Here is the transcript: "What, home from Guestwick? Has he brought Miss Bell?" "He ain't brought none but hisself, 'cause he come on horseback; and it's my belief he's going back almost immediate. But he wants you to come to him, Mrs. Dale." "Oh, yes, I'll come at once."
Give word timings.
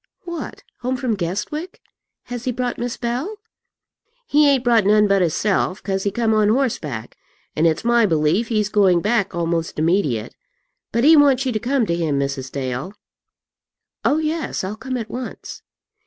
"What, 0.23 0.63
home 0.79 0.97
from 0.97 1.13
Guestwick? 1.15 1.79
Has 2.23 2.45
he 2.45 2.51
brought 2.51 2.79
Miss 2.79 2.97
Bell?" 2.97 3.35
"He 4.25 4.49
ain't 4.49 4.63
brought 4.63 4.83
none 4.83 5.07
but 5.07 5.21
hisself, 5.21 5.83
'cause 5.83 6.01
he 6.05 6.09
come 6.09 6.33
on 6.33 6.49
horseback; 6.49 7.15
and 7.55 7.67
it's 7.67 7.85
my 7.85 8.07
belief 8.07 8.47
he's 8.47 8.67
going 8.69 9.01
back 9.01 9.35
almost 9.35 9.77
immediate. 9.77 10.33
But 10.91 11.03
he 11.03 11.15
wants 11.15 11.45
you 11.45 11.51
to 11.51 11.59
come 11.59 11.85
to 11.85 11.95
him, 11.95 12.17
Mrs. 12.19 12.51
Dale." 12.51 12.95
"Oh, 14.03 14.17
yes, 14.17 14.63
I'll 14.63 14.75
come 14.75 14.97
at 14.97 15.11
once." 15.11 15.61